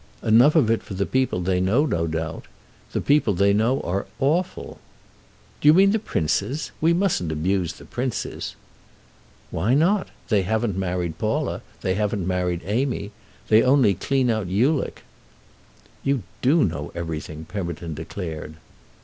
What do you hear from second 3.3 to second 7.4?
they know are awful." "Do you mean the princes? We mustn't